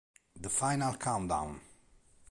The 0.35 0.49
Final 0.49 0.97
Countdown 0.97 1.61